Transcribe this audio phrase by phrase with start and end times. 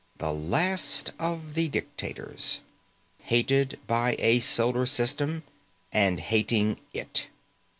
[0.17, 2.61] The last of the dictators.
[3.25, 5.43] Hated by a solar system,
[5.93, 7.27] and hating it.